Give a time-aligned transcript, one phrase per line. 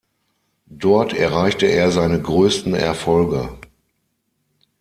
[0.65, 3.51] Dort erreichte er seine größten Erfolge.